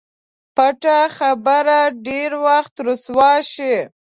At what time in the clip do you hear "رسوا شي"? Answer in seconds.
2.87-3.75